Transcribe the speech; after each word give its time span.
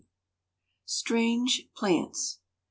_STRANGE 0.89 1.69
PLANTS. 1.77 2.39